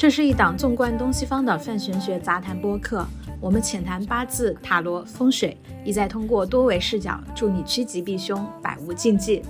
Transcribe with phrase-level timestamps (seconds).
[0.00, 3.06] 这是一档纵贯东西方的泛玄学杂谈播客，
[3.38, 5.54] 我们浅谈八字、塔罗、风水，
[5.84, 9.42] 意在通过多维视角，助你趋吉避凶，百无禁忌。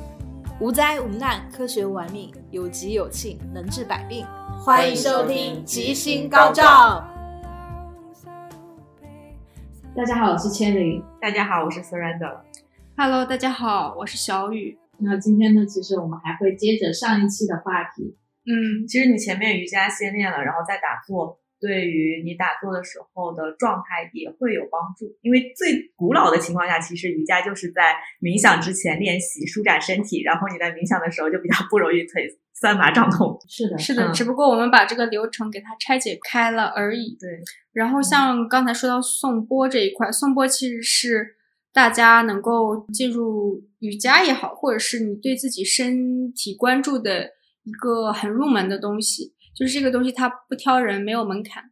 [0.58, 4.26] 无灾无难，科学玩命，有吉有庆，能治百病。
[4.58, 7.08] 欢迎收听吉星高照。
[9.94, 11.00] 大家好，我是千灵。
[11.20, 12.38] 大家好，我是 Surrender。
[12.96, 14.76] Hello，大家好，我是小雨。
[14.98, 18.16] 那今天呢，其实我们还会接着上一期的话题。
[18.50, 25.16] 嗯，其实你前面瑜伽先练了，然后再打坐，对于你打坐的时候的状态也会有帮助。
[25.22, 33.38] 因为最古老的情况下，其实瑜伽就是在冥想之前练习舒展身体，然后你在冥想的时候就比较不容易腿酸麻胀痛。
[33.48, 37.16] 是的，是的，嗯只不过我们把这个流程给它拆解开了而已。
[37.20, 37.28] 对，
[37.72, 41.36] 然后像刚才说到颂钵这一块，颂钵其实是
[41.72, 47.30] 大家能够进入瑜伽也好，或者是你对自己身体关注的
[47.64, 49.34] 一个很入门的东西。
[49.54, 51.64] 就是这个东西它不挑人，没有门槛，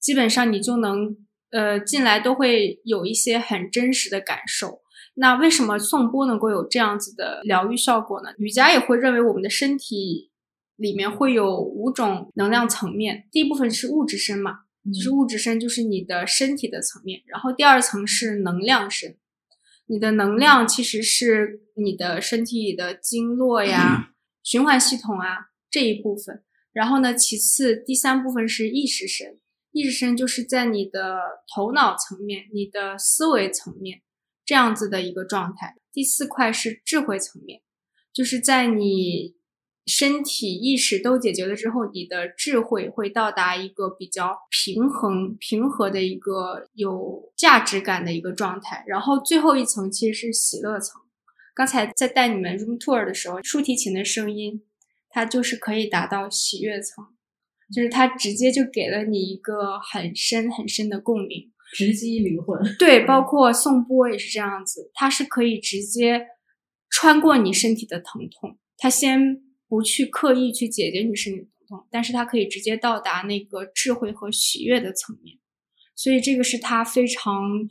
[0.00, 1.16] 基本上你就能
[1.50, 4.80] 呃进来都会有一些很真实的感受。
[5.14, 8.30] 那为什么颂钵能够有这样子的疗愈效果呢？
[8.36, 10.32] 瑜伽也会认为我们的身体
[10.76, 14.58] 里面会有五种能量层面，第一部分是物质身嘛，
[14.92, 19.16] 就是物质身就是你的身体的层面，然后第二层是能量身，
[19.86, 24.10] 你的能量其实是你的身体里的经络呀、
[24.44, 29.40] 循环系统啊这一部分，然后呢，其次第三部分是意识身，
[29.72, 31.18] 意识身就是在你的
[31.52, 34.02] 头脑层面、你的思维层面
[34.44, 37.62] 这样子的一个状态，第四块是智慧层面，
[38.12, 39.34] 就是在你
[39.86, 48.84] 身体意识都解决了之后，你的智慧会到达一个比较平衡、平和的一个有价值感的一个状态。
[48.86, 51.00] 然后最后一层其实是喜乐层。
[51.54, 54.62] 刚才在带你们 room tour 的时候，竖提琴的声音，
[55.08, 57.04] 它就是可以达到喜悦层，
[57.72, 61.52] 就是它直接就给了你一个很深很深的共鸣。
[61.72, 62.60] 直击灵魂。
[62.78, 66.26] 对，包括颂钵也是这样子，它是可以直接
[66.90, 75.38] 穿过你身体的疼痛，它先不去刻意去解决你身体的疼痛，但是它可以直接到达那个智慧和喜悦的层面，
[75.96, 77.66] 所以这个是它非常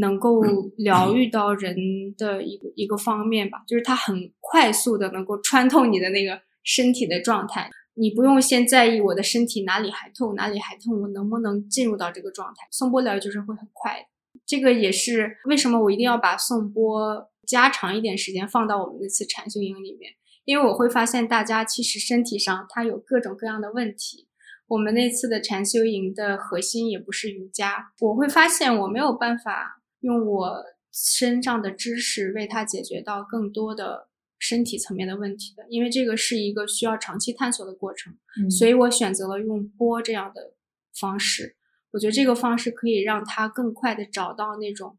[0.00, 0.42] 能够
[0.78, 1.76] 疗愈到人
[2.16, 7.70] 的一个一个方面吧，就是它很快速的能够穿透你的那个身体的状态。
[7.94, 12.66] 你不用先在意我的身体哪里还痛，哪里还痛，我能不能进入到这个状态？
[12.70, 14.06] 颂钵疗愈就是会很快的。
[14.46, 20.12] 这个也是为什么我一定要把颂钵加长一点时间放到我们那次禅修营里面，
[20.46, 24.26] 因为我会发现大家其实身体上它有各种各样的问题。
[24.68, 34.08] 我们那次的禅修营的核心也不是瑜伽，我会发现我没有办法用我身上的知识为他解决到更多的
[34.38, 38.12] 身体层面的问题的，因为这个是一个需要长期探索的过程。
[38.38, 40.54] 嗯所以我选择了用播这样的
[41.00, 41.56] 方式。
[41.92, 44.98] 我觉得这个方式可以让他更快的找到那种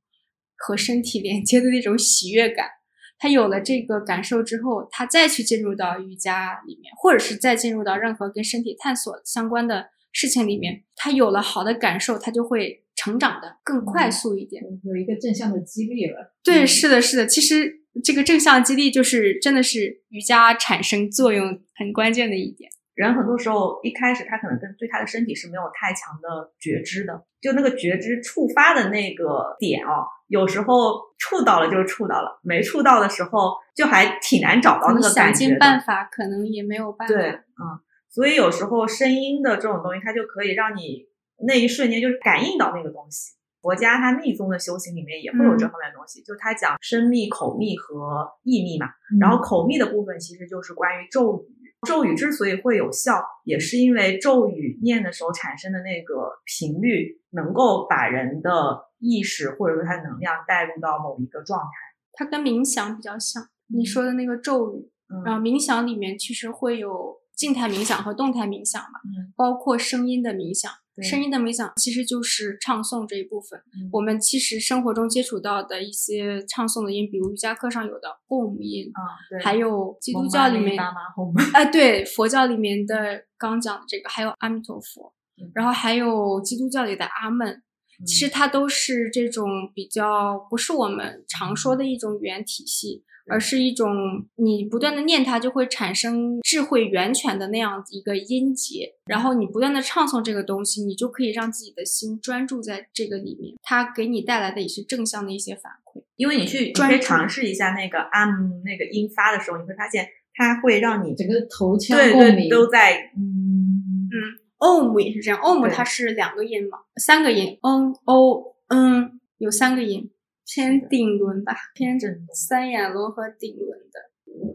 [0.56, 2.70] 和身体连接的那种喜悦感。
[3.18, 14.64] 他有了这个感受之后，他再去进入到瑜伽里面，或者是再进入到任何跟身体探索相关的事情里面，他有了好的感受，他就会成长的更快速一点。
[14.84, 16.34] 有一个正向的激励了。
[16.44, 17.26] 对，嗯是的，是的。
[17.28, 22.70] 其实这个正向激励就是真的是瑜伽产生作用很关键的一点。
[22.96, 35.50] 人很多时候一开始他可能跟对他的身体是没有太强的觉知的，就那个觉知触发的那个点哦，有时候触到了就是触到了，没触到的时候就还挺难找到那个感觉想。
[35.50, 37.16] 尽办法，可能也没有办法。
[37.16, 37.82] 对，嗯，
[38.12, 41.08] 所以有时候声音的这种东西，它就可以让你
[41.46, 43.34] 那一瞬间就是感应到那个东西。
[43.62, 48.88] 佛家它密宗的修行里面也会有这方面的东西，就它讲身密、口密和意密嘛。
[49.22, 51.48] 然后口密的部分其实就是关于咒语。
[51.88, 61.70] 咒语之所以会有效，也是因为咒语念的时候产生的那个频率，能够把人的意识或者说他的能量带入到某一个状态。
[62.14, 64.92] 它跟冥想比较像，你说的那个咒语，
[65.26, 70.72] 然嗯后冥想里面其实会有静态冥想和动态冥想嘛，嗯包括声音的冥想。
[70.96, 71.04] 对。
[71.04, 73.60] 声音的冥想其实就是唱诵这一部分。
[73.60, 73.90] 嗯。
[73.92, 87.64] 我们其实生活中接触到的一些唱诵的音，比如瑜伽课上有的 Om 音，啊，对，还有基督教里面妈妈哄啊，对，佛教里面的刚讲的这个，还有阿弥陀佛嗯，然后还有基督教里的阿门，
[88.06, 93.94] 其实它都是这种比较不是我们常说的一种语言体系，而是一种
[94.36, 106.04] 你不断的念它就会产生智慧源泉的那样一个音节，然后你不断的唱诵这个东西，你就可以让自己的心专注在这个里面，它给你带来的也是正向的一些反馈。
[106.16, 114.16] 因为你去，可以尝试一下那个 am 那个音发的时候，你会发现它会让你整个头腔共鸣，对都在嗯嗯
[114.60, 120.10] om 也是这样，om 对它是两个音嘛，三个音，n o n 有三个音，
[120.46, 124.12] 偏顶轮吧，偏震动三眼轮和顶轮的。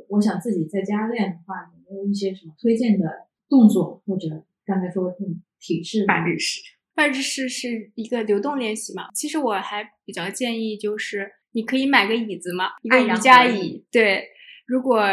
[0.09, 1.55] 我想自己在家练的话，
[1.87, 3.07] 有没有一些什么推荐的
[3.49, 6.63] 动作，或者刚才说的嗯体式半日式。
[6.95, 13.85] 半日式是一个流动练习嘛，其实我还比较建议就是你可以买个椅子嘛，一个瑜伽椅。
[13.93, 14.25] 对，
[14.67, 15.07] 如果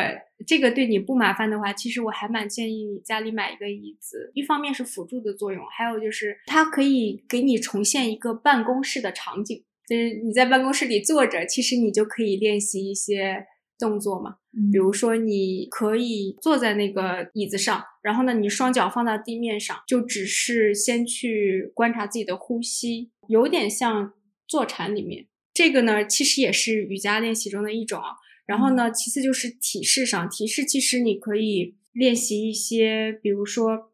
[0.48, 13.46] 这个对你不麻烦的话，其实我还蛮建议你家里买一个椅子，一方面是辅助的作用，还有就是它可以给你重现一个办公室的场景，就是你在办公室里坐着，其实你就可以练习一些
[13.78, 14.38] 动作嘛。
[14.58, 24.14] 嗯比如说，你可以坐在那个椅子上，然后呢，你双脚放到地面上，就只是先去观察自己的呼吸，有点像
[24.48, 25.28] 坐禅里面。
[25.54, 28.12] 这个呢，其实也是瑜伽练习中的一种啊。
[28.46, 33.92] 然后呢，其次就是体式上，体式其实你可以练习一些，比如说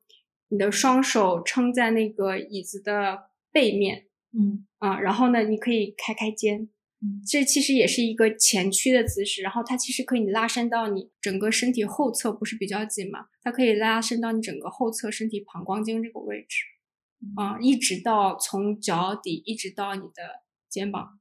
[0.49, 6.69] 你的双手撑在那个椅子的背面，嗯啊，然后呢，你可以开开肩，
[7.01, 13.25] 嗯这其实也是一个前屈的姿势，然后它其实可以拉伸到你整个身体后侧，不是比较紧嘛？
[13.41, 16.63] 它可以拉伸到你整个后侧身体膀胱经这个位置，
[17.35, 21.19] 啊，一直到从脚底一直到你的肩膀，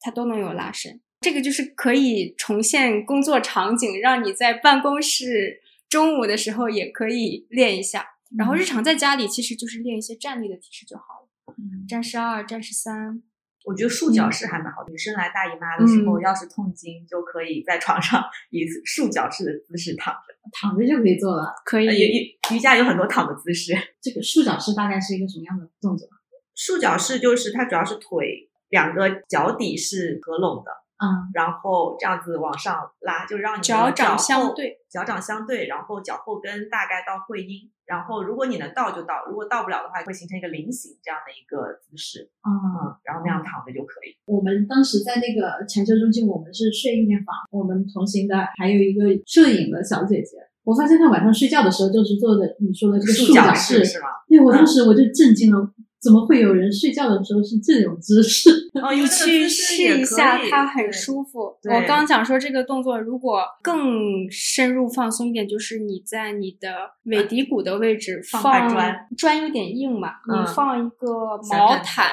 [0.00, 1.00] 它都能有拉伸。
[1.20, 8.06] 这个就是可以重现工作场景，让你在办公室中午的时候也可以练一下。
[8.36, 11.28] 然后日常在家里其实就是练一些站立的体式就好了。
[11.48, 13.22] 嗯战士二、战士三，
[13.64, 14.90] 我觉得束脚式还蛮好的。
[14.90, 20.34] 女生来大姨妈的时候，嗯要是痛经，就可以在床上以束脚式的姿势躺着。
[20.52, 21.54] 躺着就可以做了。
[21.64, 23.72] 可以瑜伽有很多躺的姿势。
[24.00, 26.08] 这个束脚式大概是一个什么样的动作？
[26.54, 44.16] 束脚式就是它主要是腿两个脚底是合拢的，嗯然后这样子往上拉，就让你的脚掌后相对，脚掌相对，然后脚后跟大概到会阴，然后如果你能到就到，如果到不了的话，会形成一个菱形这样的一个姿势，啊、嗯，然后那样躺着就可以。
[44.24, 50.38] 我们当时在那个禅修中心，我们是睡意念房，我们同行的还有一个摄影的小姐姐。
[50.64, 54.08] 我发现她晚上睡觉的时候就是做的你说的这个束脚式，式是吗？
[54.26, 55.60] 对我当时我就震惊了，
[56.04, 58.50] 怎么会有人睡觉的时候是这种姿势？
[58.74, 61.56] 哦，你去试一下，它很舒服。
[61.64, 72.10] 我刚讲说这个动作，如果更深入放松一点，就是你在你的尾骶骨的位置放放砖，砖有点硬嘛，嗯你放一个毛毯，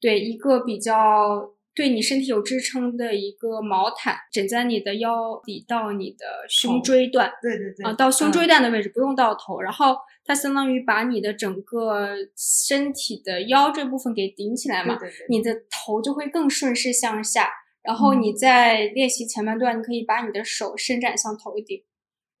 [0.00, 7.32] 对，一个比较对你身体有支撑的一个毛毯，枕在你的腰底到你的胸椎段。
[7.42, 17.50] 对对对啊，到胸嗯椎段的位置，不用到头，然后它相当于把你的整个身体的腰这部分给顶起来嘛，对对对你的头就会更顺势向下。
[17.82, 21.82] 然后你在练习前半段，你可以把你的手伸展向头顶，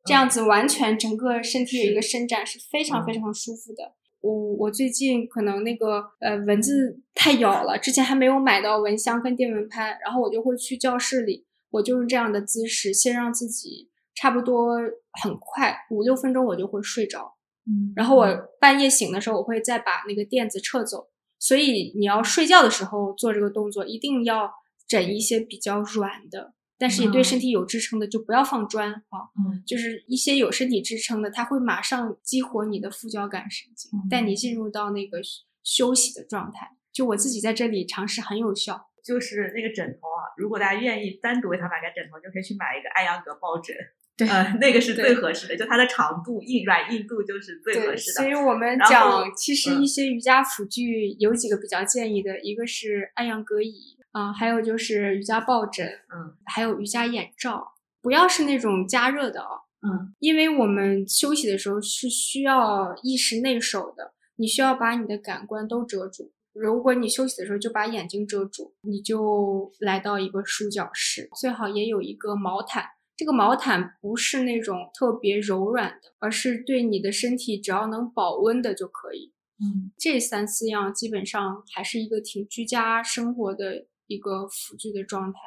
[0.06, 3.94] 这样子完全整个身体有一个伸展，是非常非常舒服的。
[4.24, 14.76] 我我最近可能那个呃蚊子太咬了，之前还没有买到蚊香跟电蚊拍，然后我就会去教室里，我就用这样的姿势，先让自己差不多
[15.22, 17.34] 很快五六分钟我就会睡着，
[17.66, 18.26] 嗯然后我
[18.58, 21.08] 半夜醒的时候，我会再把那个垫子撤走。
[21.38, 24.50] 所以你要睡觉的时候做这个动作，一定要
[24.88, 26.54] 枕一些比较软的，
[26.84, 29.16] 但是也对身体有支撑的，就不要放砖啊。
[29.38, 35.18] 嗯就是一些有身体支撑的，它会马上激活你的副交感神经，嗯带你进入到那个
[35.62, 36.72] 休息的状态。
[36.92, 38.90] 就我自己在这里尝试很有效。
[39.02, 43.74] 就是那个枕头啊，如果大家愿意单独为它买个枕头，就可以去买一个艾扬格抱枕。
[44.16, 48.22] 对呃，那个是最合适的，就它的长度、硬软硬度就是最合，适的。
[48.22, 66.32] 所以我们讲，其实嗯一些瑜伽辅具有几个比较建议的，一个是艾扬格椅啊、还有就是瑜伽抱枕，嗯，还有瑜伽眼罩，不要是那种加热的哦，嗯因为我们休息的时候是需要意识内守的，你需要把你的感官都遮住。
[66.52, 72.84] 如果你休息的时候就把眼睛遮住，你就来到一个舒脚室，最好也有一个毛毯。
[73.16, 79.32] 这个毛毯不是那种特别柔软的，而是对你的身体只要能保温的就可以。
[79.60, 85.38] 嗯这三四样基本上还是一个挺居家生活的一个辅助的状态，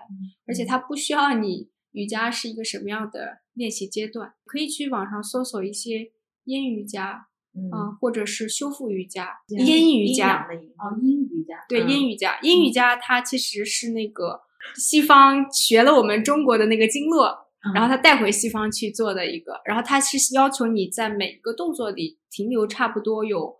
[0.47, 6.11] 而且它不需要你瑜伽是一个什么样的练习阶段，可以去网上搜索一些
[6.43, 10.47] 阴瑜伽，嗯啊、或者是修复瑜伽、嗯阴阴瑜伽
[10.77, 14.41] 哦，阴瑜伽，对嗯阴瑜伽，阴瑜伽它其实是那个
[14.75, 17.25] 西方学了我们中国的那个经络，
[17.65, 23.57] 嗯然后他带回西方去做的一个，然后他其实要求你在每一个动作里停留差不多有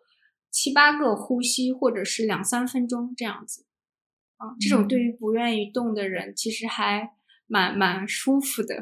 [0.51, 3.65] 七八个呼吸，或者是两三分钟这样子。
[4.37, 7.09] 啊，这种对于不愿意动的人，其实还
[7.47, 8.75] 蛮蛮舒服的，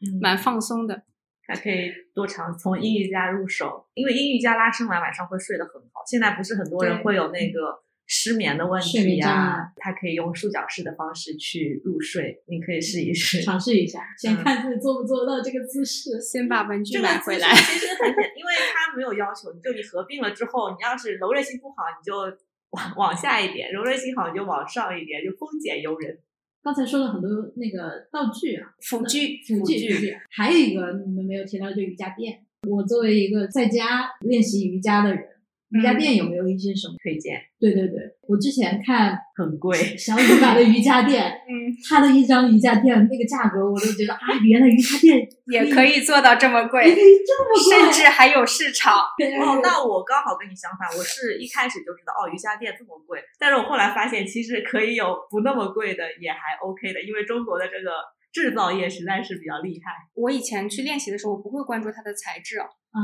[0.00, 1.02] 嗯蛮放松的。
[1.48, 6.02] 还可以多尝从阴瑜伽入手，因为阴瑜伽拉伸完晚上会睡得很好。
[6.04, 17.54] 现在不是很多人会有那个失眠的问题呀，他可以用束脚式的方式去入睡，你可以试一试，尝试一下，先看自己做不做得到这个姿势，先把文具买回来。
[17.54, 22.36] 其实很简，因为它没有要求，就你合并了之后，你要是柔韧性不好，你就
[22.76, 26.18] 往往下一点；柔韧性好，你就往上一点，就丰俭由人。
[26.62, 32.44] 刚才说了很多那个道具啊，辅具，辅具，还有一个你们没有提到，就瑜伽垫。
[32.68, 35.35] 我作为一个在家练习瑜伽的人。
[35.70, 37.42] 瑜伽垫有没有一些什么推荐？
[37.58, 45.18] 对对对，我之前看很贵，小米买的瑜伽垫， 嗯，它的一张瑜伽垫那个价格，我都觉得啊，原来瑜伽垫
[45.50, 48.94] 也可以做到这么贵，可以这么贵，甚至还有市场。
[49.42, 57.90] 哦，那我刚好跟你相反，我是一开始就知道哦，瑜伽垫这么贵，但是我后来发现其实可以有不那么贵的，也还 OK 的，因为中国的这个
[58.32, 59.90] 制造业实在是比较厉害。
[60.14, 62.58] 我以前去练习的时候，我不会关注它的材质，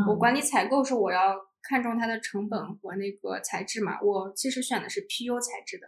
[0.08, 1.34] 我管理采购是我要。
[1.62, 5.86] 看中它的成本和那个材质嘛，我其实选的是 PU 材质的，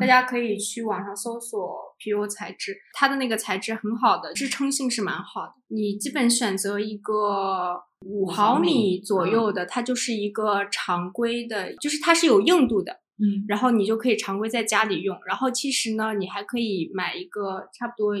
[0.00, 5.54] 大家可以去网上搜索 PU 材质，它的那个材质很好的，支撑性是蛮好的。
[5.68, 15.18] 你基本选择一个五毫米左右的，它就是一个常规的，就是它是有硬度的，嗯，然后你就可以常规在家里用。
[15.26, 18.14] 然后其实呢，你还可以买一个差不多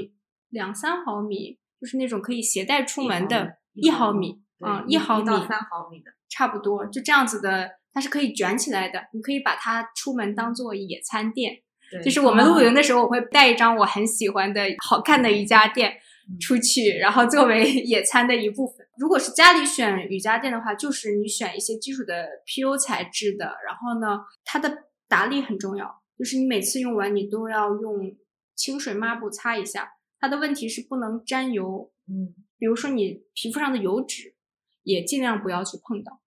[0.48, 6.10] 两三毫米，就是那种可以携带出门的一毫米，嗯，一毫米到三毫米的。
[6.36, 9.02] 差不多就这样子的，它是可以卷起来的。
[9.14, 11.62] 你可以把它出门当做野餐垫，
[12.04, 15.94] 就是我们露营的时候，我会带一张我很喜欢的好看的瑜伽垫
[16.38, 18.86] 出去，然后作为 野餐的一部分。
[18.98, 24.70] 如果是家里选瑜伽垫的话，就是你选一些基础的 PU 材质的，然后呢，它的
[25.08, 25.86] 打理很重要，
[26.18, 28.14] 就是你每次用完你都要用
[28.54, 29.88] 清水抹布擦一下。
[30.20, 34.34] 它的问题是不能沾油，嗯，比如说你皮肤上的油脂。
[34.86, 36.20] 也尽量不要去碰到，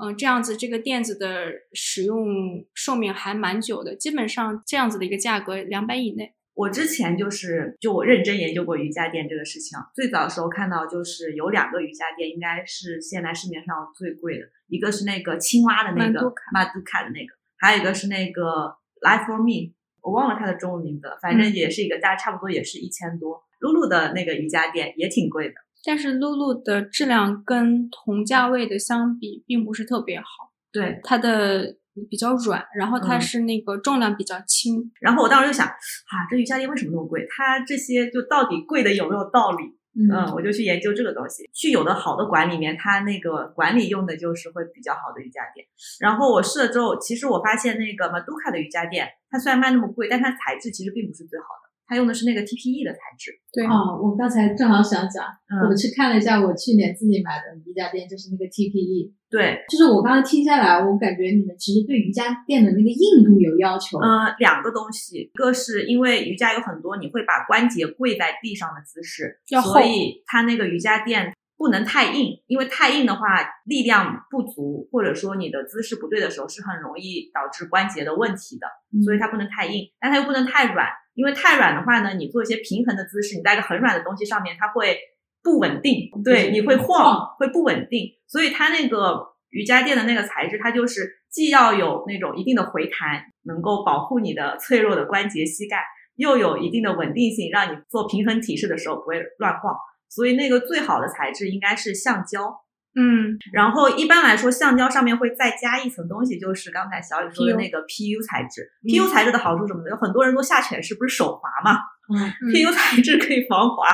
[0.00, 6.34] 嗯这样子这个垫子的使用寿命还蛮久的，基本上这样子的一个价格两百以内。
[6.54, 23.42] 我之前就是就我认真研究过瑜伽垫这个事情，最早的时候看到就是有两个瑜伽垫，应该是现在市面上最贵的，一个是那个青蛙的那个马杜卡的那个，还有一个是那个 Life for Me，我忘了它的中文名字，反正也是一个大概，差不多也是一千多。
[23.58, 25.54] 露露的那个瑜伽垫也挺贵的。
[25.84, 30.52] 但是露露的质量跟同价位的相比，并不是特别好。
[30.72, 31.76] 对，它的
[32.08, 34.90] 比较软，然后它是那个重量比较轻。
[35.00, 37.26] 然后我当时就想，啊，这瑜伽垫为什么那么贵？
[37.28, 39.64] 它这些就到底贵的有没有道理？
[39.94, 41.50] 嗯，我就去研究这个东西。
[41.52, 45.66] 去有的好的馆里面，它那个管理用的就是会比较好的瑜伽垫。
[46.00, 51.71] 然后我试了之后，其实我发现那个 Maduka 的瑜伽垫，它虽然卖那么贵，但它材质其实并不是最好的。
[51.92, 53.30] 它用的是那个 TPE 的材质。
[53.52, 55.26] 对哦，我刚才正好想讲，
[55.68, 59.12] 我去看了一下我去年自己买的瑜伽垫，就是那个 TPE。
[59.28, 63.98] 对，就是我刚刚听下来，我感觉你们其实对瑜伽垫的那个硬度有要求。
[63.98, 73.20] 呃，两个东西，一个是因为瑜伽有很多你会把关节跪在地上的姿势，所以它那个瑜伽垫不能太硬，因为太硬的话
[73.66, 78.66] 力量不足，或者说你的姿势不对的时候，是很容易导致关节的问题的。
[79.04, 80.88] 所以它不能太硬，但它又不能太软。
[81.14, 84.98] 因为太软的话呢，你做一些平衡的姿势，你在一个很软的东西上面，它会
[85.42, 88.08] 不稳定，对，你会晃，会不稳定。
[88.26, 95.84] 所以它那个瑜伽垫的那个材质，它就是既要有那种一定的回弹，能够保护你的脆弱的关节、膝盖，
[96.16, 99.74] 又有一定的稳定性，让你做平衡体式的时候不会乱晃。
[100.08, 102.62] 所以那个最好的材质应该是橡胶。
[102.94, 108.70] 嗯，然后一般来说，橡胶上面会再加一层东西，就是刚才小雨说的那个 PU 材质。
[108.84, 111.78] PU 材质的好处什么的，有很多人做下犬式不是手滑嘛？
[112.12, 113.86] 嗯，PU 材质可以防滑。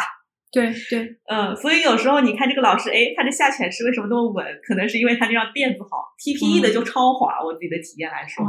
[0.51, 4.45] 对对，嗯，所以有时候你看这个老师，哎，他这下犬式为什么那么稳？
[4.67, 6.15] 可能是因为他这张垫子好。
[6.19, 8.45] TPE 的就超滑，我自己的体验来说。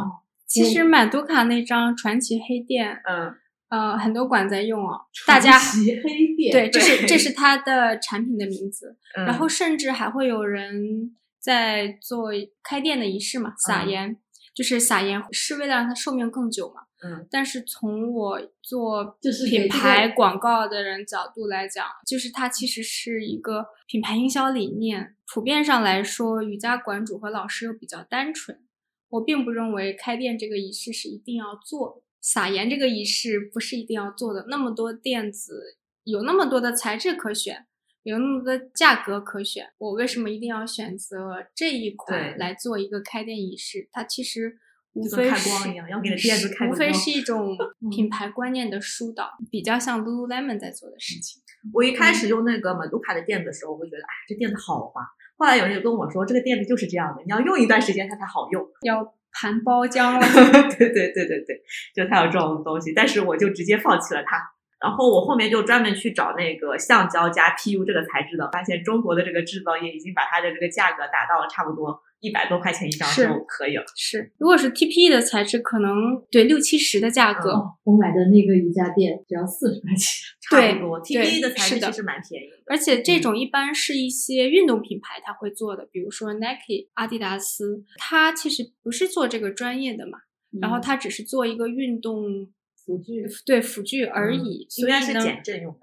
[0.48, 3.36] 其实满都卡那张传奇黑垫，嗯。
[3.70, 8.98] 呃，很多馆在用哦，大家黑店对，这是这是它的产品的名字。
[9.16, 12.32] 然后甚至还会有人在做
[12.64, 14.18] 开店的仪式嘛，撒盐，
[14.56, 16.82] 就是撒盐是为了让它寿命更久嘛。
[17.04, 17.28] 嗯。
[17.30, 25.16] 但是从我做就是品牌广告的人角度来讲，就是它其实是一个品牌营销理念。
[25.32, 28.60] 普遍上来说，瑜伽馆主和老师又比较单纯，
[29.10, 32.02] 我并不认为开店这个仪式是一定要做的。
[32.22, 37.66] 撒盐这个仪式不是一定要做的，那么多垫子，有那么多的材质可选，
[38.04, 43.88] 有那么多价格可选，我为什么一定要选择这一款来做一个开店仪式？
[43.92, 44.58] 它其实
[44.94, 45.50] 无非是
[46.70, 47.56] 无非是一种
[47.92, 51.42] 品牌观念的疏导，比较像 Lululemon 在做的事情。
[51.74, 55.02] 我一开始用那个马杜卡的垫子的时候，我会觉得，哎，这垫子好滑。
[55.38, 58.66] 后来有人就跟我说，这个垫子就是这样的，你要用一段时间它才好用。
[58.84, 60.19] 要盘包浆了，
[60.77, 61.62] 对对对对对，
[61.93, 64.41] 就它有这种东西，但是我就直接放弃了它。
[64.79, 73.84] 然后我后面就专门去找那个橡胶加 PU 这个材质的，发现中国的这个制造业已经把它的这个价格打到了差不多一百多块钱一张就可以了。
[73.96, 75.94] 是，如果是 TPE 的材质，可能
[76.32, 80.28] 对六七十的价格，哦，我买的那个瑜伽垫只要四十块钱。
[80.52, 82.64] 对 差不多，TPE 的材质其实蛮便宜的。
[82.66, 90.18] 而且这种一般是一些运动品牌它会做的，比如说 Nike、阿迪达斯，它其实不是做这个专业的嘛，
[90.60, 95.82] 然后它只是做一个运动辅具对辅具而已，应该是减震用的，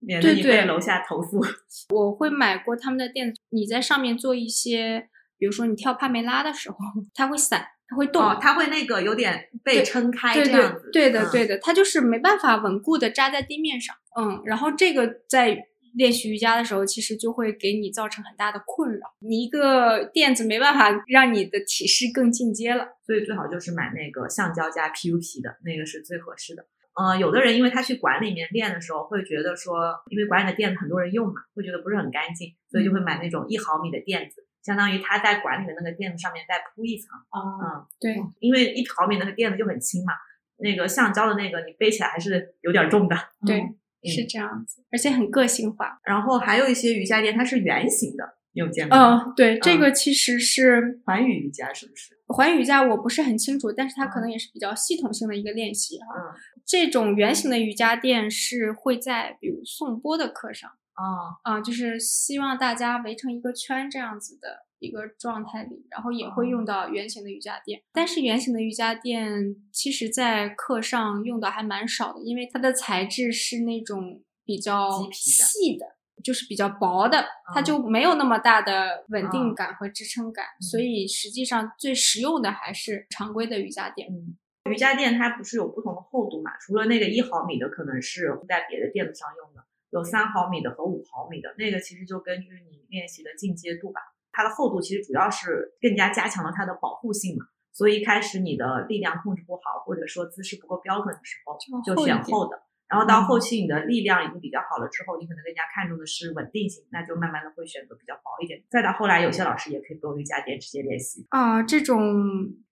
[0.00, 1.40] 免得对对你被楼下投诉。
[1.94, 6.76] 我会买过他们的垫子，你在上面做一些，比如说你跳帕梅拉的时候，
[7.14, 10.90] 它会散，它会动，哦，它会那个有点被撑开这样子。
[10.92, 15.64] 对的嗯对的，它就是没办法稳固的扎在地面上，嗯，然后这个在
[15.94, 26.66] 练习瑜伽的时候，其实就会给你造成很大的困扰，你一个垫子没办法让你的体式更进阶了，所以最好就是买那个橡胶加 PU 皮的那个是最合适的。
[26.94, 37.08] 呃，有的人因为他去馆里面练的时候，会觉得说，因为馆里的垫子很多人用嘛，会觉得不是很干净，所以就会买那种一毫米的垫子，相当于他在馆里的那个垫子上面再铺一层。
[37.30, 37.40] 啊，
[37.80, 40.12] 嗯，对，因为一毫米那个垫子就很轻嘛，
[40.58, 43.16] 那个橡胶的那个你背起来还是有点重的。
[43.46, 45.98] 对，嗯是这样子，而且很个性化。
[46.04, 49.24] 然后还有一些瑜伽垫，它是圆形的，你有见过吗？
[49.26, 52.16] 嗯，对，这嗯个其实是环宇瑜伽是不是？
[52.26, 56.06] 环宇瑜伽，我不是很清楚，但是它可能也是比较系统性的一个练习哈。
[56.14, 56.34] 嗯，
[56.66, 60.70] 这种圆形的瑜伽垫是会在比如颂钵的课上。
[60.98, 67.80] 哦，啊、就是希望大家围成一个圈这样子的一个状态里，然后也会哦用到圆形的瑜伽垫。
[67.92, 75.86] 但是圆形的瑜伽垫其实在课上用的还蛮少的，因为它的材质是那种比较细的。
[76.24, 84.08] 就是比较薄的，它嗯就没有那么大的稳定嗯感和支撑感，所以实际上最实用的还是常规的瑜伽垫。
[84.08, 84.36] 嗯，
[84.68, 86.50] 瑜伽垫它不是有不同的厚度嘛？
[86.58, 89.47] 除了那个一毫米的，可能是在别的垫子上用的，
[89.90, 94.00] 有三毫米的和五毫米的，那个其实就根据你练习的进阶度吧。
[94.32, 97.46] 它的厚度其实主要是更加加强了它的保护性嘛。
[97.72, 102.62] 所以一开始你的力量控制不好，或者说姿势不够标准的时候，就选厚的。
[102.88, 108.62] 然后到后期你的力量已经比较好了之后，你可能更加看重的是稳定性，那就慢慢的会选择比较薄一点。
[108.70, 111.26] 再到后来，有些老师也可以不用瑜伽垫直接练习。
[111.28, 112.02] 啊，这种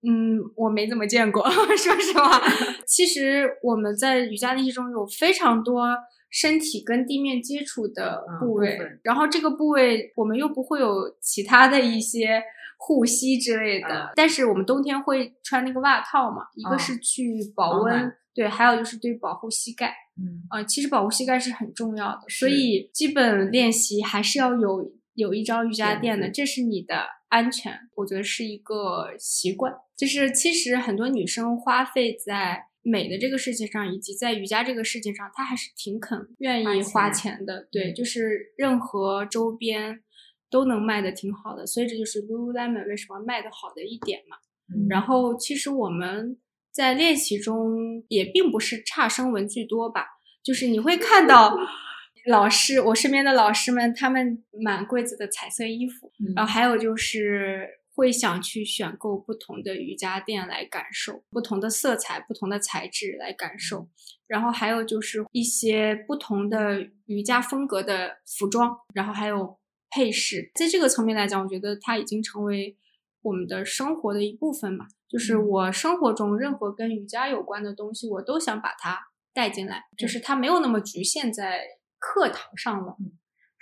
[0.03, 2.41] 嗯，我没怎么见过， 说实话。
[2.89, 5.87] 其实我们在瑜伽练习中有非常多
[6.31, 12.43] 身体跟地面接触的嗯部位，然后这个部位我们又不会有其他的一些
[12.79, 19.95] 护膝之类的，嗯但是我们冬天会穿那个袜套嘛，一个嗯是去保温，对，还有就是对保护膝盖。
[20.19, 29.75] 嗯，啊、其实保护膝盖是很重要的，所以基本练习还是要有有一张瑜伽垫垫的，这是你的安全，我觉得是一个习惯。
[29.95, 37.69] 就是其实很多女生花费在美的这个事情上，以及在瑜伽这个事情上，他还是挺肯愿意花花钱钱的。
[37.73, 40.01] 对，嗯就是任何周边
[40.49, 44.37] 都能卖的挺好的，所以这就是 Lululemon 为什么卖的好的一点嘛。
[44.75, 46.39] 嗯然后其实我们
[46.73, 50.07] 在练习中也并不是差生文具多吧，
[50.43, 51.57] 就是你会看到
[52.29, 63.89] 老师，我身边的老师们，他们满柜子的彩色衣服，嗯然后还有就是会想去选购不同的瑜伽垫来感受，不同的色彩、不同的材质来感受，
[64.27, 69.59] 然后还有就是一些不同的瑜伽风格的服装，然后还有
[69.91, 72.77] 配饰，在这个层面来讲，我觉得它已经成为
[73.23, 74.87] 我们的生活的一部分嘛。
[75.09, 79.01] 就是嗯我生活中任何跟瑜伽有关的东西，我都想把它
[79.33, 81.65] 带进来，就是它没有那么局限在
[81.99, 82.97] 课堂上了。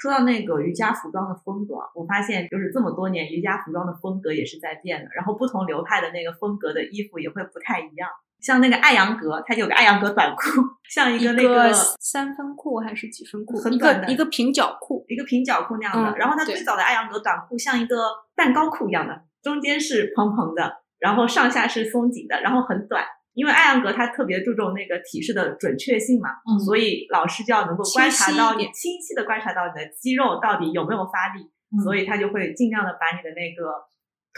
[0.05, 8.07] 说到那个瑜伽服装的风格，我发现就是这么多年瑜伽服装的风格也是在变的，然后不同流派的那个风格的衣服也会不太一样。
[8.39, 10.61] 像那个艾扬格，它就有个艾扬格短裤，
[10.93, 13.57] 像一一个那个三分裤还是几分裤？
[13.57, 15.07] 一很短的个一个平角裤。
[15.09, 16.11] 一个平角裤那样的。
[16.11, 17.97] 嗯然后它最早的艾扬格短裤像一个
[18.37, 23.03] 蛋糕裤一样的，中间是蓬蓬的，然后上下是松紧的，然后很短。
[23.35, 26.59] 因为艾扬格他特别注重那个体式的准确性嘛，嗯。
[26.59, 31.45] 所以老师就要能够观察到你清晰的观察到你的肌肉到底有没有发力，
[31.77, 31.83] 嗯。
[31.83, 33.75] 所以他就会尽量的把你的那个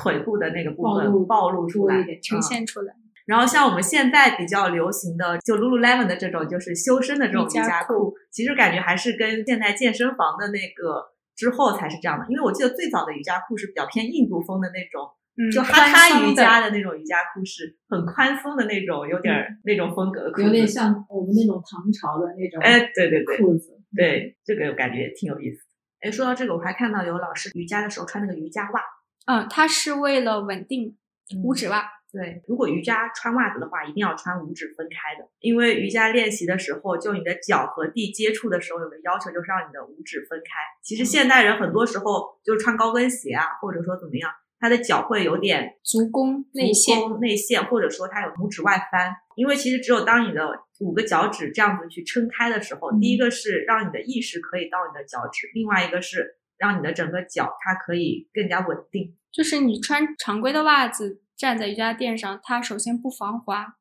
[0.03, 2.93] 腿部的那个部分暴露出来呈嗯现出来，
[3.27, 11.03] 然后像我们现在比较流行的，就 Lululemon 的这种就是修身的这种瑜伽裤，其实感觉还是跟现在健身房的那个
[11.35, 12.27] 之后才是这样的。
[12.29, 23.81] 因为我记得最早的瑜伽裤是比较偏印度风的那种嗯，就哈哈瑜伽的的那种瑜伽裤是很宽松的那种，有点儿那种风格的裤子，有点像我们那种唐朝的那种哎，对对对裤子。
[23.95, 25.65] 对，这个我感觉挺有意思。
[26.01, 28.83] 哎，说到这个，我还看到有老师瑜伽的时候穿那个瑜伽袜。
[29.27, 30.97] 嗯，它是为了稳定
[31.43, 31.91] 五指袜。
[32.13, 40.53] 对，如果瑜伽穿袜子的话，一定要穿五指分开的，因为瑜伽练习的时候，就你的脚和地接触的时候，有个要求就是让你的五指分开。
[40.83, 49.15] 其实现代人很多时候就是穿高跟鞋啊，或者说怎么样，他的脚会有点足弓内陷，足弓内陷，或者说他有拇指外翻。
[49.37, 50.49] 因为其实只有当你的
[50.81, 59.15] 五个脚趾这样子去撑开的时候，第一个是让你的意识可以到你的脚趾，另外一个是让你的整个脚它可以更加稳定。
[59.31, 63.77] 就是你穿常规的袜子站在瑜伽垫上，它首先不防滑，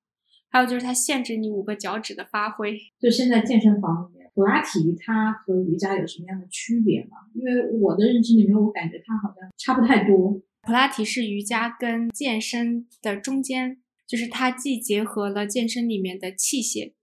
[0.49, 2.77] 还有就是它限制你五个脚趾的发挥。
[2.99, 7.15] 就现在健身房里面，普拉提它和瑜伽有什么样的区别吗？
[7.33, 10.41] 因为我的认知里面，我感觉它好像差不太多。
[10.65, 16.93] 普拉提是瑜伽跟健身的中间，就是它既结合了健身里面的器械，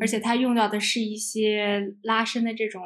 [0.00, 2.82] 而且它用到的是一些拉伸的这种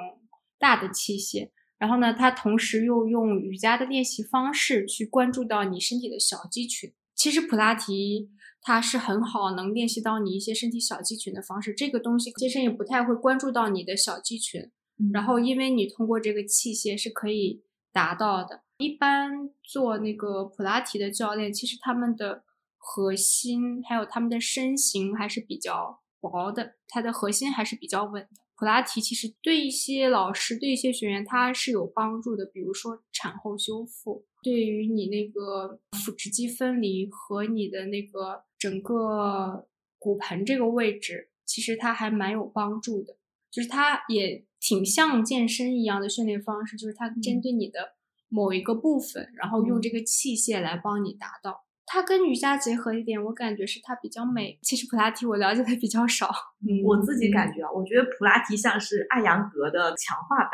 [0.59, 1.49] 大的器械。
[1.79, 6.93] 然后呢，它同时又用瑜伽的练习方式去关注到你身体的小肌群。
[7.15, 8.29] 其实普拉提
[8.61, 11.73] 它是很好能练习到你一些身体小肌群的方式。
[11.73, 14.71] 这个东西健身也不太会关注到你的小肌群。
[15.15, 17.63] 然后因为你通过这个器械是可以
[17.93, 18.65] 达到的。
[18.79, 22.45] 一般做那个普拉提的教练，其实他们的
[22.77, 28.29] 核心还有他们的身形还是比较薄的，他的核心还是比较稳的。
[28.57, 32.45] 普拉提其实对一些老师、对一些学员，他是有帮助的。
[32.47, 43.17] 比如说产后修复，对于你那个腹直肌分离和你的那个整个骨盆这个位置，其实它还蛮有帮助的。
[43.51, 47.95] 就是它也挺像健身一样的训练方式，就是它针对你的
[48.29, 51.65] 某一个部分，然后用这个器械来帮你达到。
[51.91, 54.59] 它跟瑜伽结合一点，我感觉是它比较美。
[54.61, 56.29] 其实普拉提我了解的比较少，
[56.61, 60.53] 嗯我自己感觉啊，我觉得普拉提像是艾扬格的强化版，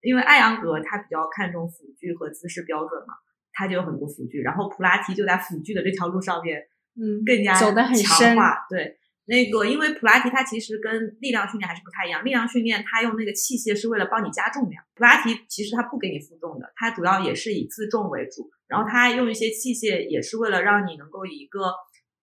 [0.00, 3.14] 因为艾扬格他比较看重辅具和姿势标准嘛，
[3.52, 6.60] 他就有很多辅具，然后普拉提就在辅具的这条路上面，
[6.94, 8.64] 嗯，更加走得很深强化。
[8.68, 18.50] 对，那个因为普拉提它其实跟力量训练还是不太一样，力量训练它用那个器械是为了帮你加重量，普拉提其实它不给你负重的，它主要也是以自重为主。
[18.66, 21.74] 然后它用一些器械，也是为了让你能够以一个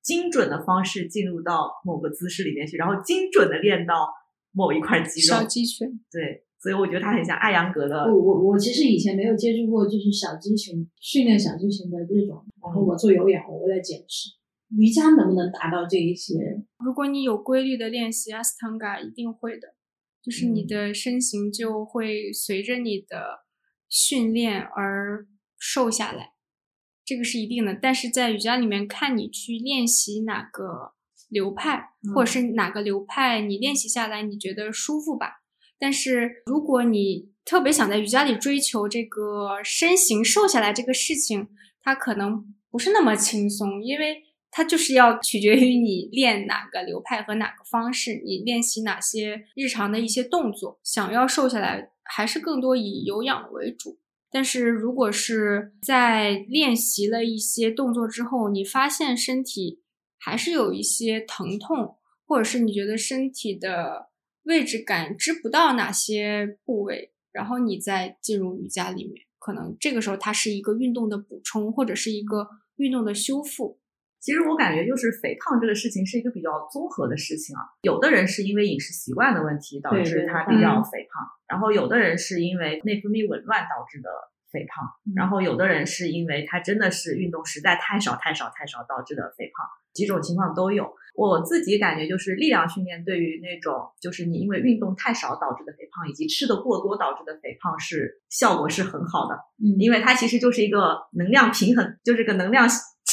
[0.01, 4.07] 精准的方式进入到某个姿势里面去，然后精准的练到
[4.53, 5.36] 某一块肌肉。
[5.36, 5.88] 小肌群。
[6.10, 8.03] 对，所以我觉得它很像艾扬格的。
[8.03, 12.43] 我我我其实以前没有接触过，就是小肌群训练小肌群的这种。
[12.63, 14.37] 然后我做有氧，我为了减脂。
[14.75, 16.34] 瑜伽能不能达到这一些？
[16.84, 19.75] 如果你有规律的练习阿斯汤嘎，一定会的。
[20.21, 23.45] 就是你的身形就会随着你的
[23.88, 25.25] 训练而
[25.58, 26.34] 瘦下来。
[27.06, 30.91] 这个是一定的，但是在瑜伽里面看你去练习哪个
[31.30, 35.43] 流派，或者是哪个流派你练习下来你觉得舒服吧。
[35.80, 41.47] 但是如果你特别想在瑜伽里追求这个身形瘦下来这个事情，
[41.82, 44.23] 它可能不是那么轻松，因为
[44.58, 50.80] 它就是要取决于你练哪个流派和哪个方式，你练习哪些日常的一些动作。
[50.84, 54.00] 想要瘦下来，还是更多以有氧为主。
[54.32, 59.84] 但是如果是在练习了一些动作之后，你发现身体
[60.17, 64.08] 还是有一些疼痛，或者是你觉得身体的
[64.41, 73.78] 位置感知不到哪些部位，然后你再进入瑜伽里面，可能这个时候它是一个运动的补充，或者是一个运动的修复。
[74.19, 77.62] 其实我感觉就是肥胖这个事情是一个比较综合的事情啊。
[77.82, 84.10] 有的人是因为饮食习惯的问题导致他比较肥胖，然后有的人是因为内分泌紊乱导致的
[84.51, 90.93] 肥胖，然后有的人是因为他真的是运动实在太少太少太少导致的肥胖，几种情况都有。
[91.15, 102.67] 我自己感觉就是力量训练对于那种就是你因为运动太少导致的肥胖，以及吃的过多导致的肥胖是效果是很好的，嗯，因为它其实就是一个能量平衡，就是个能量。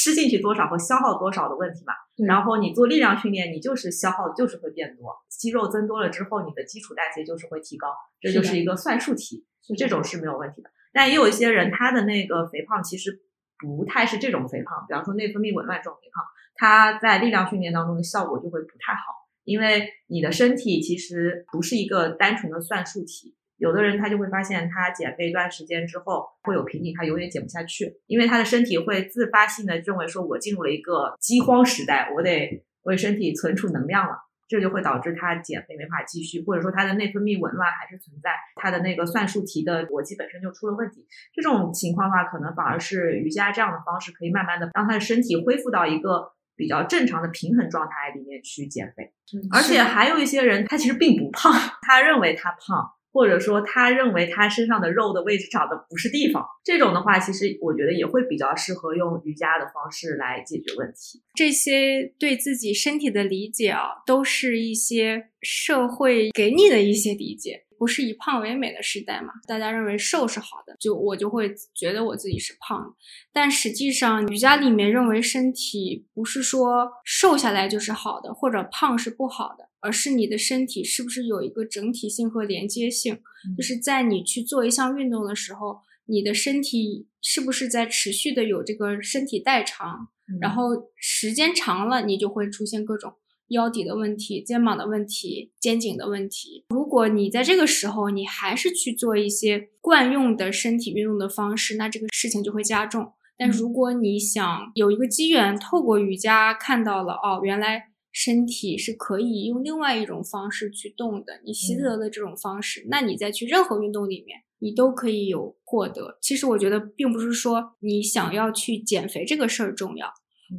[0.04, 1.94] 吃进去多少和消耗多少的问题嘛，
[2.26, 7.88] 然后你做力量训练，你就是消耗就是会变多，肌肉增多了之后，你的基础代谢就是会提高，
[8.20, 9.46] 这就是一个算术题，
[9.78, 10.68] 这种是没有问题的。
[10.92, 13.22] 但也有一些人，他的那个肥胖其实
[13.58, 16.22] 不太是这种肥胖，比方说内分泌紊乱这种肥胖，
[16.56, 19.00] 他在力量训练当中的效果就会不太好，
[19.44, 23.34] 因为你的身体其实不是一个单纯的算术题。
[23.64, 41.06] 有的人他就会发现，他减肥一段时间之后会有瓶颈，他永远减不下去，因为他的身体会自发性的认为说，我进入了一个饥荒时代，我得为身体存储能量了，这就会导致他减肥没法继续，或者说他的内分泌紊乱还是存在，他的那个算术题的逻辑本身就出了问题。
[41.32, 49.14] 这种情况的话，可能反而是瑜伽这样的方式可以慢慢的让他的身体恢复到一个比较正常的平衡状态里面去减肥。
[49.50, 51.50] 而且还有一些人，他其实并不胖，
[51.80, 52.92] 他认为他胖。
[53.14, 61.22] 或者说，他认为他身上的肉的位置找的不是地方，这种的话，其实我觉得也会比较适合用瑜伽的方式来解决问题。
[61.32, 67.60] 这些对自己身体的理解啊，都是一些社会给你的一些理解。
[67.76, 69.32] 不是以胖为美的时代嘛？
[69.46, 72.86] 大家认为瘦是好的，就我就会觉得我自己是胖的。
[73.32, 83.18] 但实际上，瑜伽里面认为身体不是说瘦下来就是好的，或者胖是不好的，而是你的身体是不是有一个整体性和连接性？
[83.56, 90.08] 就是在你去做一项运动的时候，你的身体是不是在持续的有这个身体代偿？
[90.40, 93.12] 然后时间长了，你就会出现各种。
[93.48, 96.64] 腰底的问题、肩膀的问题、肩颈的问题。
[96.70, 103.12] 如果你在这个时候你还是去做一些惯用的身体运动的方式，那这个事情就会加重。
[103.36, 116.16] 但如果你想有一个机缘，透过瑜伽看到了哦，原来身体是可以用另外一种方式去动的，你习得的这种方式，那你再去任何运动里面，你都可以有获得。
[116.22, 120.08] 其实我觉得，并不是说你想要去减肥这个事儿重要。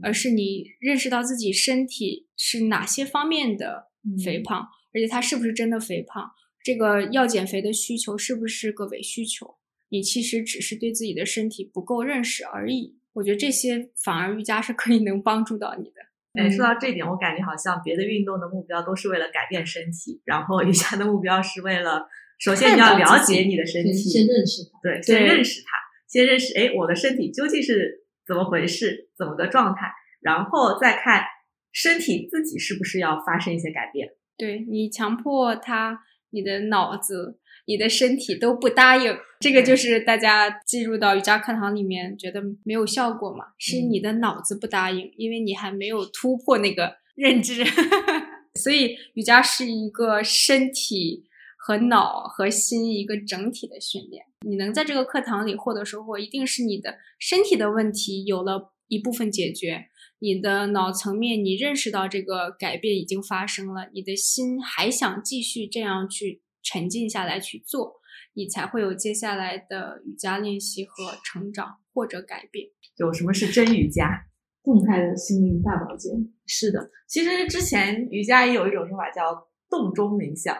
[0.01, 3.85] 而是你认识到自己身体是哪些方面的
[4.21, 6.31] 肥胖，而且它是不是真的肥胖？
[6.61, 9.55] 这个要减肥的需求是不是个伪需求？
[9.89, 12.97] 你其实只是对自己的身体不够认识而已。
[13.13, 16.01] 我觉得这些反而瑜伽是可以能帮助到你的。
[16.35, 22.07] 哎，说到这点，我感觉好像别的运动的目标都是为了改变身体，然后瑜伽的目标是为了，
[22.39, 25.67] 首先你要了解你的身体，先认识它，对，先认识它，
[26.07, 28.03] 先认识，哎，我的身体究竟是。
[28.27, 29.11] 怎么回事？
[29.15, 29.93] 怎么个状态？
[30.19, 31.23] 然后再看
[31.71, 34.09] 身体自己是不是要发生一些改变？
[34.35, 35.99] 对你强迫他，
[36.31, 43.45] 你的脑子、你的身体都不答应，这个就是大家进入到瑜伽课堂里面觉得没有效果嘛？
[43.57, 47.63] 是你的脑子不答应，因为你还没有突破那个认知。
[48.55, 51.25] 所以瑜伽是一个身体。
[51.67, 59.87] 和脑和心一个整体的训练，你能在这个课堂里获得收获，一定是你的身体的问题有了一部分解决，
[60.19, 68.01] 你的脑层面你认识到这个改变已经发生了，你的心还想继续这样去沉浸下来去做，
[68.33, 72.67] 你才会有接下来的瑜伽练习和成长或者改变。
[72.97, 74.25] 有什么是真瑜伽？
[74.63, 76.11] 动态的心灵大保健。
[76.47, 80.57] 是的，其实之前瑜伽也有一种说法叫动中冥想。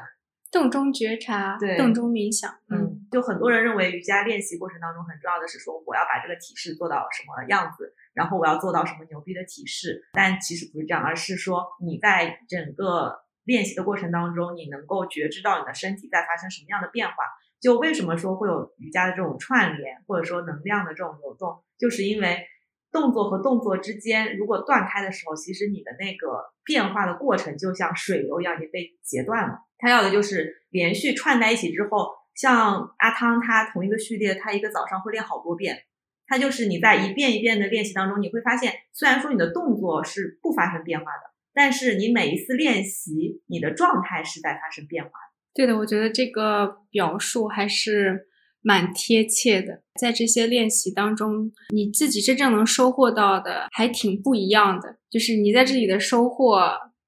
[0.52, 2.50] 洞中觉察，对，洞中冥想。
[2.70, 10.02] 嗯，就很多人认为瑜伽练习过程当中很重要的是说，我要把这个体式做到什么样子，然后我要做到什么牛逼的体式。
[10.14, 17.16] 但其实不是这样，而是说你在整个练习的过程当中，你能够觉知到你的身体在发生什么样的变化。
[17.62, 22.46] 就为什么说会有瑜伽的这种串联，或者说能量的这种流动，就是因为
[22.92, 29.60] 动作和动作之间如果断开的时候，其实你的那个变化的过程就像水流一样，已经被截断了。
[29.78, 35.84] 他要的就是连续串在一起之后，像阿汤他同一个序列，他一个早上会练好多遍。
[36.28, 41.22] 他就是你在一遍一遍的练习当中，你会发现，虽然说你的动作是不发生变化的，
[41.56, 45.36] 但是你每一次练习，你的状态是在发生变化的。
[45.54, 48.28] 对的，我觉得这个表述还是
[48.62, 49.82] 蛮贴切的。
[50.00, 56.60] 在这些练习当中，你自己真正能收获到的还挺不一样的，就是你在这里的收获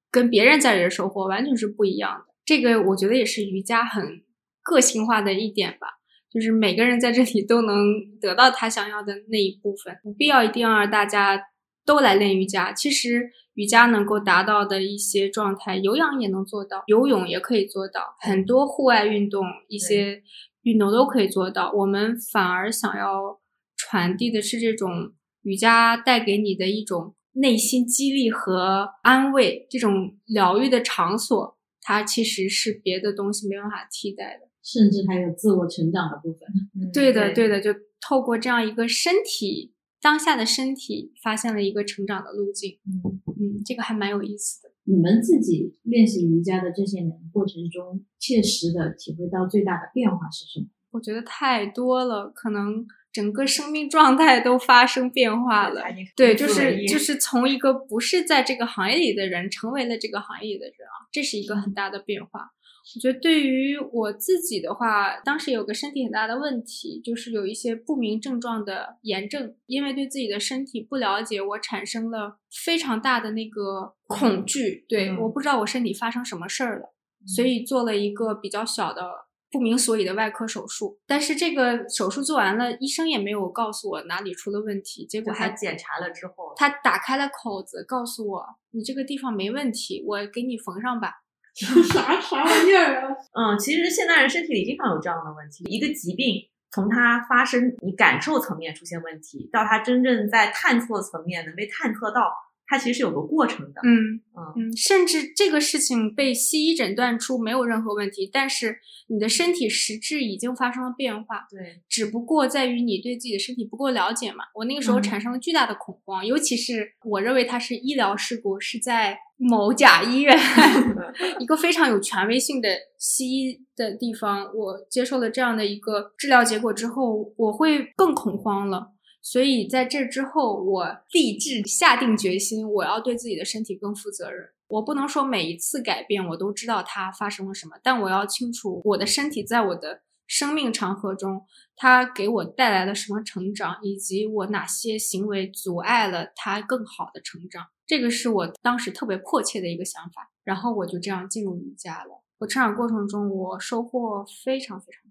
[0.09, 2.33] 跟别人在这里的收获完全是不一样的。
[2.45, 4.23] 这个我觉得也是瑜伽很
[4.63, 5.87] 个性化的一点吧，
[6.31, 7.75] 就是每个人在这里都能
[8.21, 11.37] 得到他想要的那一部分，不必要一定要让大家
[11.85, 12.71] 都来练瑜伽。
[12.71, 20.21] 其实瑜伽能够达到的一些状态，有氧也能做到，游泳也可以做到，很多户外运动一些
[20.61, 21.71] 运动都可以做到。
[21.71, 23.39] 我们反而想要
[23.75, 31.57] 传递的是这种瑜伽带给你的一种内心激励和安慰，这种疗愈的场所。
[31.81, 36.91] 它其实是别的东西没办法替代的，甚至还有自我成长的部分。
[36.93, 42.79] 对的，对的，就透过这样一个身体当下的身体，发现了一个成长的路径。
[42.85, 44.71] 嗯嗯，这个还蛮有意思的。
[44.83, 50.67] 你们自己练习瑜伽的这些年过程中，切实的体会到最大的变化是什么？
[50.91, 52.85] 我觉得太多了，可能。
[53.13, 55.81] 整个生命状态都发生变化了。
[56.15, 62.51] 对，就是就是从一个不是在这个行业里的人，成为了这个行业里的人啊，这是一个很大的变化。
[62.95, 74.85] 我觉得对于我自己的话，当时有个身体很大的问题，就是有一些不明症状的炎症，因为对自己的身体不了解，我产生了非常大的那个恐惧。
[74.87, 76.93] 对，我不知道我身体发生什么事儿了，
[77.35, 79.03] 所以做了一个比较小的
[79.51, 80.97] 不明所以的外科手术。
[81.05, 91.11] 但是这个手术做完了，医生也没有告诉我哪里出了问题，结果他检查了之后，他打开了口子，告诉我你这个地方没问题，我给你缝上吧。
[91.91, 93.15] 啥啥玩意儿啊？
[93.33, 95.63] 嗯，其实现代人身体里经常有这样的问题。
[95.65, 102.31] 一个疾病从它发生，你感受层面出现问题，到它真正在探测层面能被探测到。
[102.67, 104.19] 它其实是有个过程的，嗯
[104.57, 108.77] 嗯，甚至这个事情被西医诊断出没有任何问题，但是
[109.07, 114.43] 你的身体实质已经发生了变化，对，只不过在于你对自己的身体不够了解嘛。
[114.53, 120.37] 我那个时候产生了巨大的恐慌，尤其是我认为它是医疗事故，是在某甲医院
[121.39, 128.91] 一个非常有权威性的西医的地方，我接受了这样的一个治疗结果之后，我会更恐慌了。
[129.29, 134.51] 所以在这之后，我立志下定决心，我要对自己的身体更负责任。
[134.69, 141.41] 我不能说每一次改变我都知道它发生了什么，但我要清楚我的身体在我的生命长河中，
[141.75, 147.65] 它给我带来了什么成长，以及我哪些行为阻碍了它更好的成长。
[147.85, 150.31] 这个是我当时特别迫切的一个想法。
[150.45, 152.23] 然后我就这样进入瑜伽了。
[152.37, 155.06] 我成长过程中，我收获非常非常。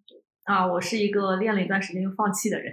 [0.47, 2.73] 啊，我是一个练了一段时间就放弃的人。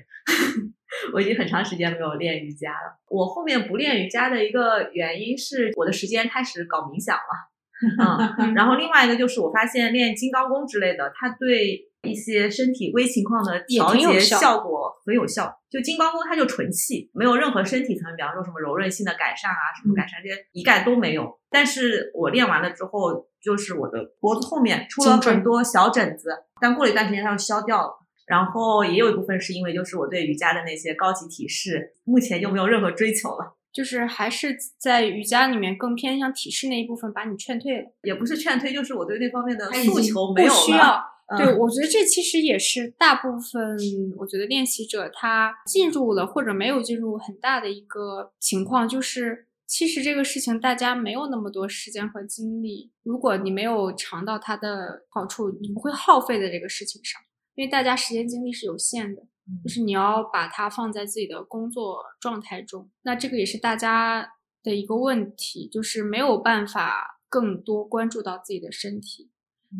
[1.11, 2.99] 我已经很长时间没有练瑜伽了。
[3.09, 15.51] 我后面不练瑜伽的一个原因是我的时间开始搞冥想了，嗯， 然后另外一个就是我发现练金刚功之类的，它对一些身体微情况的调节效果很有效。
[15.67, 21.39] 就金刚功它就纯气，没有任何身体层面，比方说什么柔韧性的改善啊，什么改善这些一概都没有。
[21.49, 26.29] 但是我练完了之后，就是我的脖子后面出了很多小疹子，
[26.61, 27.99] 但过了一段时间它就消掉了。
[28.25, 33.57] 然后也有一部分是因为，就是我对瑜伽的那些高级体式，目前就没有任何追求了。
[33.73, 37.87] 就是还是在瑜伽里面更偏向体式那一部分，把你劝退了。
[38.03, 40.59] 也不是劝退，就是我对那方面的诉求没有了。
[40.59, 41.03] 不需要。
[41.37, 43.77] 对，我觉得这其实也是大部分，
[44.19, 52.91] 我觉得练习者他进入了或者没有进入很大的一个情况，就是其实这个事情大家没有那么多时间和精力。
[53.01, 57.19] 如果你没有尝到它的好处，你不会耗费在这个事情上。
[57.55, 59.23] 因为大家时间精力是有限的，
[59.63, 69.31] 就是你要把它放在自己的工作状态中，那这个也是大家的一个问题，就是没有办法更多关注到自己的身体。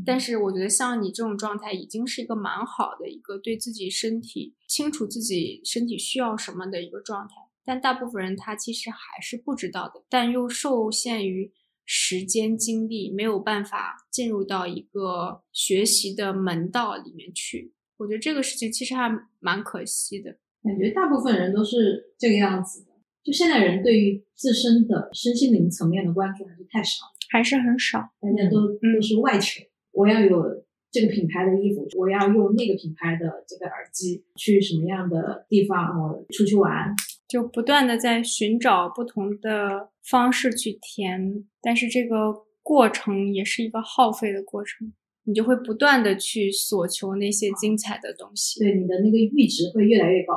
[0.04, 7.36] 但是我觉得像你这种状态已经是一个蛮好的一个对自己身体清楚自己身体需要什么的一个状态。
[7.66, 11.52] 但大部分人他其实还是不知道的，但又受限于。
[11.86, 20.38] 时间精力没有办法进入到一个学习的门道里面去，我觉得这个事情其实还蛮可惜的。
[20.64, 28.00] 感觉大部分人都是这个样子的，就现在人对于自身的身心灵层面的关注还是太少，还是很少。
[28.22, 30.42] 大家都都是外求，我要有
[30.90, 36.96] 这个品牌的衣服，我要用那个品牌的这个耳机，去什么样的地方我出去玩。
[37.34, 44.94] 就不断的在寻找不同的方式去填，但是这个过程也是一个耗费的过程，
[45.24, 50.34] 你就会不断的去索求那些精彩的东西，对你的那个阈值会越来越高，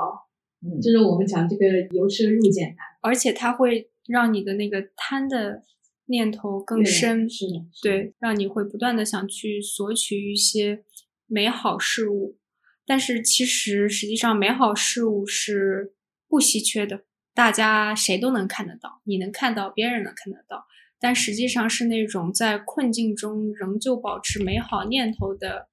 [0.62, 5.64] 嗯，就是我们讲这个由奢入俭难，而且它会让你的那个贪的
[6.06, 10.82] 念头更深，是的，对，让你会不断的想去索取一些
[11.26, 12.38] 美好事物，
[12.86, 15.92] 但是其实实际上美好事物是。
[16.28, 20.66] 不稀缺的，大家谁都能看得到，你能看到，别人能看得到，
[20.98, 25.68] 但实际上是那种在困境中仍旧保持美好念头的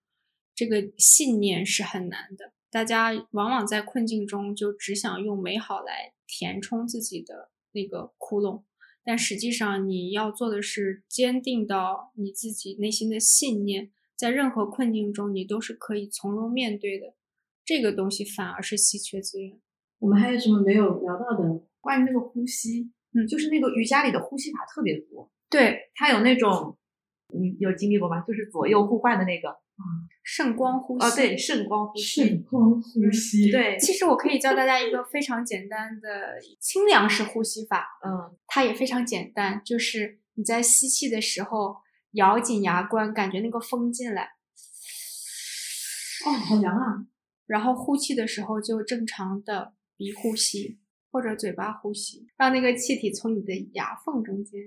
[0.54, 2.54] 这个信念是很难的。
[2.70, 8.64] 大家往往在困境中就只想用美好来填充自己的那个窟窿，
[9.04, 17.14] 但实际上你要做的是坚定到你自己内心的信念，在任何困境中你都是可以从容面对的。
[17.64, 19.60] 这个东西反而是稀缺资源。
[20.04, 21.64] 我们还有什么没有聊到的？
[21.80, 25.32] 关于那个呼吸，嗯，就是那个瑜伽里的呼吸法特别多。
[25.50, 26.78] 对，它有那种，
[27.30, 28.20] 你有经历过吗？
[28.28, 29.84] 就是左右互换的那个，啊，
[30.22, 31.06] 圣光呼吸。
[31.06, 32.28] 哦，对，圣光呼吸。
[32.28, 33.50] 圣光呼吸。
[33.50, 37.88] 对，其实我可以教大家一个非常简单的清凉式呼吸法。
[38.06, 41.78] 嗯，它也非常简单，就是你在吸气的时候
[42.12, 44.32] 咬紧牙关，感觉那个风进来。
[46.26, 47.06] 哦，好凉啊！
[47.46, 50.80] 然后呼气的时候就正常的鼻呼吸
[51.12, 54.62] 或者嘴巴呼吸，让那个气体从你的牙缝中间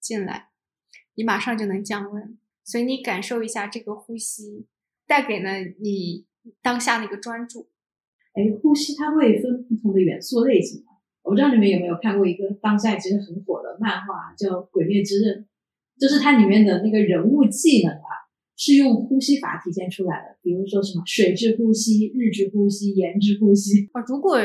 [0.00, 0.50] 进来，
[1.14, 2.38] 你马上就能降温。
[2.64, 4.66] 所以你感受一下这个呼吸
[5.06, 5.50] 带给了
[5.80, 6.26] 你
[6.62, 7.68] 当下那个专注。
[8.32, 10.92] 哎，呼吸它会分不同的元素类型吗？
[11.22, 15.38] 我不知道你们有没有看过一个当下其实很火的漫画，叫《鬼灭之刃》，
[16.00, 18.08] 就是它里面的那个人物技能啊，
[18.56, 20.38] 是用呼吸法体现出来的。
[20.40, 24.00] 比如说什么水之呼吸、日之呼吸、炎之呼吸啊。
[24.06, 24.38] 如果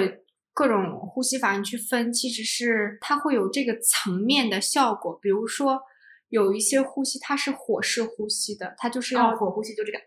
[0.56, 5.20] 各种呼吸法你去分，其实是它会有这个层面的效果。
[5.22, 5.80] 比如说
[6.30, 9.99] 有一些呼吸它是火式呼吸的，它就是要火呼吸，就这个，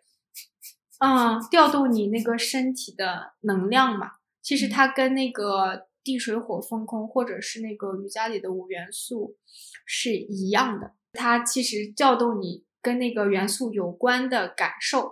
[0.99, 4.13] 嗯，调动你那个身体的能量嘛。
[4.43, 5.87] 其实它跟那个。
[6.05, 9.37] 地水火风空，或者是那个瑜伽里的五元素
[9.85, 15.11] 是一样的，它其实调动你跟那个元素有关的感受，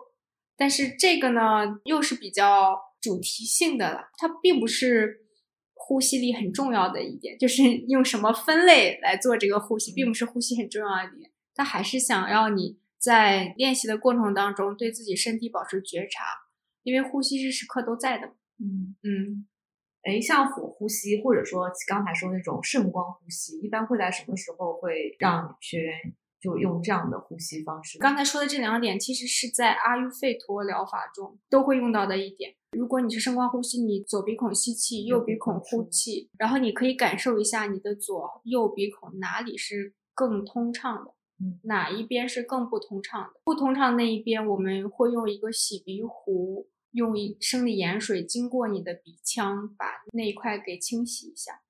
[0.56, 5.25] 但是这个呢又是比较主题性的了，它并不是
[5.88, 16.24] 呼吸力很重要的一点，就是 用什么分类来做这个呼吸，并不是呼吸很重要的一点，它还是想要你在练习的过程当中对自己身体保持觉察，
[16.82, 18.26] 因为呼吸是时刻都在的。
[18.58, 19.46] 嗯嗯。
[20.02, 25.94] 哎，像火呼吸，或者说刚才说那种圣光呼吸，一般会在什么时候会让学员
[26.40, 27.98] 就用这样的呼吸方式？
[27.98, 32.54] 刚才说的这两点，其实是在阿育吠陀疗法中都会用到的一点。
[32.76, 41.14] 如果你是声光呼吸，你左鼻孔吸气，右鼻孔呼气，然后你可以感受一下你的左右鼻孔哪里是更通畅的，
[41.62, 43.40] 哪一边是更不通畅的。
[43.44, 46.68] 不通畅那一边，我们会用一个洗鼻壶。
[46.92, 51.60] 用生理盐水经过你的鼻腔，把那一块给清洗一下，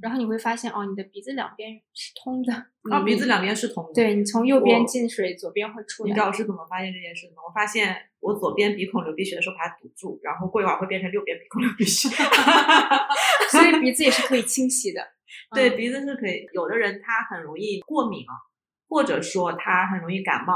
[0.00, 2.52] 然后你会发现哦，你的鼻子两边是通的。
[2.90, 3.92] 啊，鼻子两边是通的。
[3.92, 6.08] 对你从右边进水，左边会出来。
[6.08, 7.42] 你知道我是怎么发现这件事的吗？
[7.46, 12.08] 我发现我左边鼻孔流鼻血的时候把它堵住，然后过一会儿会变成右边鼻孔流鼻血。
[13.50, 15.00] 所以鼻子也是可以清洗的。
[15.54, 16.46] 对，鼻子是可以。
[16.52, 18.32] 有的人他很容易过敏啊，
[18.88, 20.54] 或者说他很容易感冒。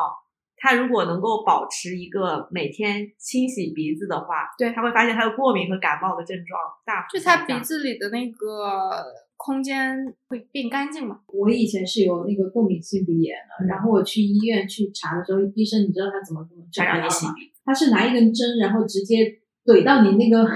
[0.59, 9.05] 他如果能够保持一个每天清洗鼻子的话，对他会发现他的过敏和感冒的症状大就他鼻子里的那个
[9.37, 9.97] 空间
[10.29, 11.21] 会变干净嘛？
[11.29, 17.53] 我以前是有那个过敏性鼻炎的，然后我去医院去查的时候，医生你知道他怎么怎么他让你洗鼻？
[17.65, 19.17] 他是拿一根针，然后直接
[19.65, 20.49] 怼到你那个。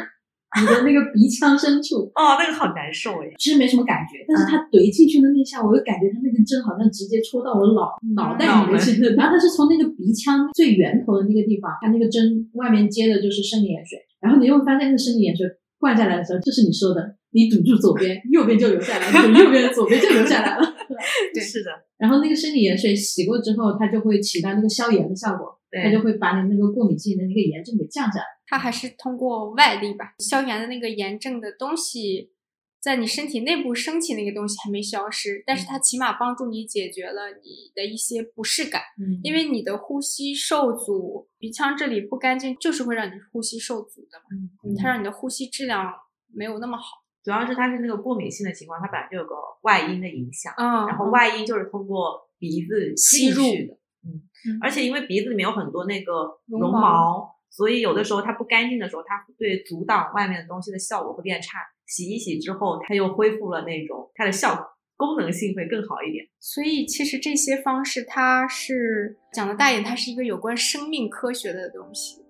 [0.61, 9.17] 你的那个鼻腔深处 哦，那个好难受哎，其实没什么感觉，但是它怼进去的那下，我就感觉它那个针好像直接戳到我脑脑袋里面去了。
[9.17, 15.47] 然后它是从那个鼻腔最源头的那个地方，它那个针外面接的就是生理盐水，然后你会发现那个生理盐水
[15.79, 20.63] 灌下来的时候，就是你说的，你堵住左边，右边就流下来，堵右边，左边就流下来了。
[21.33, 21.71] 对，是的。
[21.97, 25.59] 然后那个生理盐水洗过之后，它就会起到那个消炎的效果。
[25.73, 28.27] 它就会把你那个过敏性的那个炎症给降下来。
[28.53, 32.31] 它还是通过外力吧，消炎的那个炎症的东西，
[32.79, 38.83] 在你身体内部升起那个东西还没消失，但是它起码帮助你解决了你的一些不适感。
[39.01, 44.25] 嗯，因为你的呼吸受阻，鼻腔这里不干净，就是会让你呼吸受阻的嘛。
[44.67, 45.91] 嗯，它让你的呼吸质量
[46.31, 46.85] 没有那么好。
[47.25, 50.53] 主要是它是那个过敏性的情况，它本来就有个外因的影响。
[50.59, 53.79] 嗯，然后外因就是通过鼻子吸入的。
[54.05, 54.29] 嗯，
[54.61, 61.59] 而且因为鼻子里面有很多那个绒毛，所以有的时候它不干净的时候，它对阻挡外面的东西的效果会变差。
[61.87, 64.65] 洗一洗之后，它又恢复了那种它的效果，
[64.97, 66.25] 功能性会更好一点。
[66.41, 72.25] 所以其实这些方式，它是讲的大一点，它是一个有关生命科学的东西。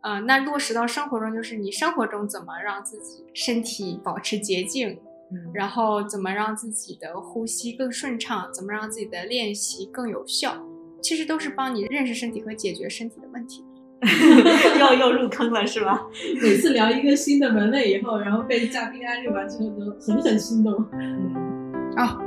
[0.00, 4.88] 嗯，那落实到生活中，就是你生活中怎么让自己身体保持洁净，
[5.30, 10.56] 嗯，然后怎么让自己的呼吸更顺畅，怎么让自己的练习更有效。
[11.02, 13.64] 其实都是帮你认识身体和解决身体的问题，
[14.80, 16.06] 又又入坑了是吧？
[16.42, 20.84] 每次聊一个新的门类以后，然后被嘉宾安利完之后，都狠狠心动。
[20.92, 21.32] 嗯，
[21.96, 22.18] 啊。